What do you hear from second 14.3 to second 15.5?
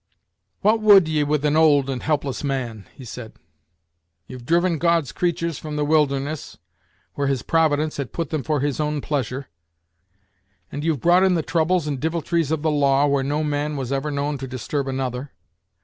to disturb another.